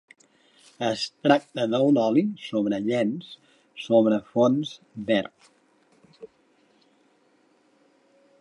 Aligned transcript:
Es 0.85 1.01
tracta 1.25 1.65
d'un 1.73 1.99
oli 2.05 2.23
sobre 2.45 2.79
llenç 2.89 3.29
sobre 3.85 4.19
fons 4.33 4.73
verd. 5.13 5.53